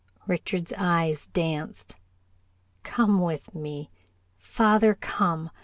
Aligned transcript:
Richard's 0.25 0.73
eyes 0.79 1.27
danced. 1.27 1.95
"Come 2.81 3.21
with 3.21 3.53
me, 3.53 3.91
father, 4.35 4.95
come. 4.95 5.51